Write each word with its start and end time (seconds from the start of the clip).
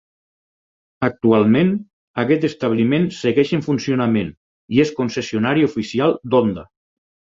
Actualment, 1.07 1.69
aquest 2.23 2.47
establiment 2.49 3.05
segueix 3.17 3.51
en 3.59 3.63
funcionament 3.67 4.33
i 4.79 4.83
és 4.87 4.95
concessionari 5.01 5.67
oficial 5.71 6.17
d'Honda. 6.33 6.65